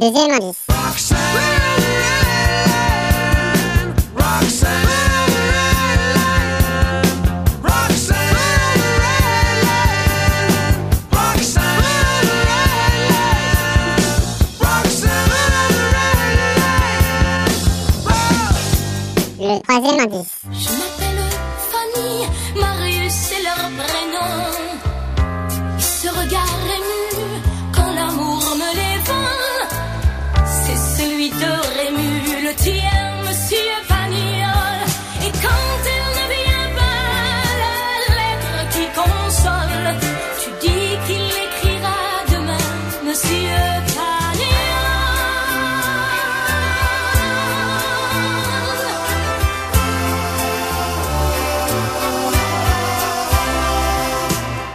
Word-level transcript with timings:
Le 0.00 0.06
deuxième 0.06 0.30
indice. 0.30 0.64
Troisième 19.64 20.00
indice. 20.00 20.32
Je 20.52 20.68
m'appelle 20.70 21.24
Fanny, 21.70 22.26
Marius 22.60 23.12
c'est 23.12 23.42
leur 23.42 23.56
prénom. 23.56 24.67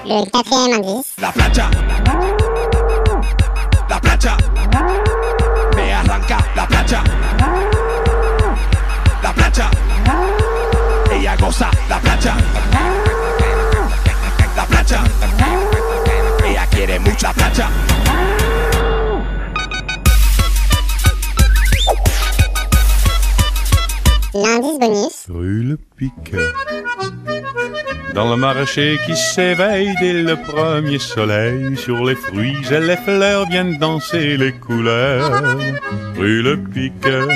La 0.05 0.41
plancha. 1.31 1.69
La 3.87 3.99
plancha. 4.01 4.37
Me 5.75 5.93
arranca 5.93 6.37
la 6.55 6.67
plancha. 6.67 7.03
La 9.21 9.33
plancha. 9.33 9.69
Ella 11.09 11.35
goza 11.37 11.69
la 11.87 11.99
plancha. 11.99 12.35
La 14.57 14.65
plancha. 14.65 15.03
Ella 16.43 16.67
quiere 16.67 16.99
mucho 16.99 17.27
la 17.27 17.33
plancha. 17.33 17.69
L'indice 24.33 24.79
bonus. 24.79 25.25
Rue 25.29 25.63
le 25.63 25.77
Piquet. 25.95 27.22
Dans 28.13 28.29
le 28.29 28.35
marché 28.35 28.99
qui 29.05 29.15
s'éveille 29.15 29.95
dès 29.99 30.13
le 30.13 30.35
premier 30.35 30.99
soleil, 30.99 31.75
sur 31.77 32.05
les 32.05 32.15
fruits 32.15 32.55
et 32.71 32.79
les 32.79 32.97
fleurs 32.97 33.47
viennent 33.49 33.77
danser 33.79 34.37
les 34.37 34.51
couleurs. 34.51 35.31
Rue 36.17 36.41
le 36.43 36.57
Piquet. 36.57 37.27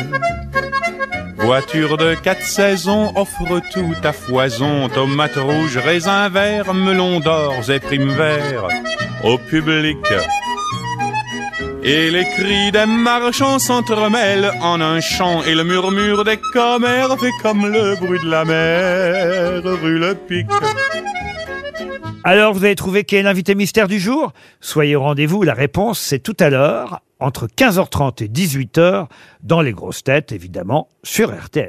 Voiture 1.38 1.98
de 1.98 2.14
quatre 2.14 2.44
saisons 2.44 3.12
offre 3.16 3.60
tout 3.72 3.96
à 4.04 4.12
foison, 4.12 4.90
tomates 4.90 5.38
rouges, 5.38 5.78
raisins 5.78 6.30
verts, 6.32 6.74
melons 6.74 7.20
d'or 7.20 7.56
et 7.70 7.80
primes 7.80 8.12
verts 8.12 8.68
au 9.24 9.38
public. 9.38 9.98
Et 11.90 12.12
les 12.12 12.26
cris 12.26 12.70
des 12.74 12.86
marchands 12.86 13.60
s'entremêlent 13.60 14.52
en 14.62 14.82
un 14.82 15.00
chant 15.00 15.42
Et 15.44 15.56
le 15.56 15.64
murmure 15.64 16.26
des 16.26 16.36
commères 16.36 17.18
fait 17.18 17.32
comme 17.42 17.66
le 17.66 17.96
bruit 17.96 18.20
de 18.20 18.30
la 18.30 18.44
mer 18.44 19.64
Rue 19.64 19.98
le 19.98 20.14
Pic 20.14 20.48
Alors 22.26 22.54
vous 22.54 22.66
avez 22.66 22.76
trouvé 22.76 23.06
qui 23.06 23.16
est 23.16 23.24
l'invité 23.24 23.56
mystère 23.56 23.88
du 23.88 24.02
jour? 24.02 24.34
Soyez 24.60 24.98
au 24.98 25.02
rendez-vous, 25.02 25.44
la 25.44 25.54
réponse 25.54 26.02
c'est 26.02 26.20
tout 26.20 26.36
à 26.42 26.50
l'heure, 26.50 27.00
entre 27.22 27.48
15h30 27.48 28.22
et 28.22 28.28
18h, 28.28 29.08
dans 29.44 29.62
les 29.62 29.72
grosses 29.72 30.04
têtes 30.04 30.34
évidemment, 30.34 30.90
sur 31.04 31.34
RTL. 31.34 31.66